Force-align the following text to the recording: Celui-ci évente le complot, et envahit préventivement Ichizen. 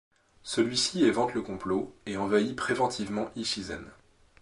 Celui-ci 0.41 1.03
évente 1.05 1.35
le 1.35 1.43
complot, 1.43 1.95
et 2.07 2.17
envahit 2.17 2.55
préventivement 2.55 3.29
Ichizen. 3.35 3.85